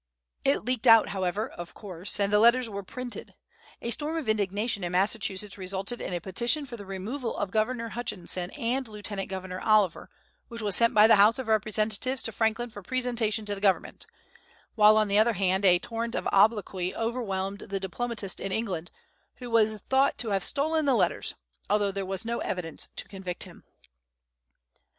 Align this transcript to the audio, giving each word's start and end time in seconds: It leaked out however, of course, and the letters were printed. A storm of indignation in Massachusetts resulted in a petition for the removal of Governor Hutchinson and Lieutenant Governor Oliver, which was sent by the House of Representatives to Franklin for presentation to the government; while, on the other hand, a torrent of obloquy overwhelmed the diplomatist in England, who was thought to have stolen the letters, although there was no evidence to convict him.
It 0.43 0.65
leaked 0.65 0.87
out 0.87 1.09
however, 1.09 1.47
of 1.47 1.75
course, 1.75 2.19
and 2.19 2.33
the 2.33 2.39
letters 2.39 2.67
were 2.67 2.81
printed. 2.81 3.35
A 3.83 3.91
storm 3.91 4.17
of 4.17 4.27
indignation 4.27 4.83
in 4.83 4.93
Massachusetts 4.93 5.59
resulted 5.59 6.01
in 6.01 6.11
a 6.11 6.19
petition 6.19 6.65
for 6.65 6.75
the 6.75 6.87
removal 6.87 7.37
of 7.37 7.51
Governor 7.51 7.89
Hutchinson 7.89 8.49
and 8.57 8.87
Lieutenant 8.87 9.29
Governor 9.29 9.59
Oliver, 9.59 10.09
which 10.47 10.63
was 10.63 10.75
sent 10.75 10.95
by 10.95 11.05
the 11.05 11.17
House 11.17 11.37
of 11.37 11.47
Representatives 11.47 12.23
to 12.23 12.31
Franklin 12.31 12.71
for 12.71 12.81
presentation 12.81 13.45
to 13.45 13.53
the 13.53 13.61
government; 13.61 14.07
while, 14.73 14.97
on 14.97 15.07
the 15.07 15.19
other 15.19 15.33
hand, 15.33 15.63
a 15.65 15.77
torrent 15.77 16.15
of 16.15 16.27
obloquy 16.31 16.95
overwhelmed 16.95 17.59
the 17.59 17.79
diplomatist 17.79 18.39
in 18.39 18.51
England, 18.51 18.89
who 19.35 19.51
was 19.51 19.81
thought 19.81 20.17
to 20.17 20.29
have 20.29 20.43
stolen 20.43 20.85
the 20.85 20.95
letters, 20.95 21.35
although 21.69 21.91
there 21.91 22.07
was 22.07 22.25
no 22.25 22.39
evidence 22.39 22.89
to 22.95 23.07
convict 23.07 23.43
him. 23.43 23.63